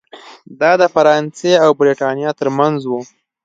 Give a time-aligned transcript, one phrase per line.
[0.59, 2.91] دا د فرانسې او برېټانیا ترمنځ و.